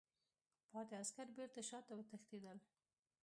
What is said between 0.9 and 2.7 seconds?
عسکر بېرته شاته وتښتېدل.